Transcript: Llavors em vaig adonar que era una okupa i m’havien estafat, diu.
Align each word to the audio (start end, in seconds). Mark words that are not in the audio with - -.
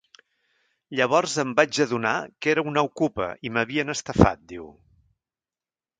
Llavors 0.99 1.35
em 1.43 1.51
vaig 1.59 1.81
adonar 1.85 2.15
que 2.45 2.53
era 2.53 2.65
una 2.71 2.85
okupa 2.89 3.29
i 3.49 3.53
m’havien 3.59 3.95
estafat, 3.97 4.45
diu. 4.55 4.67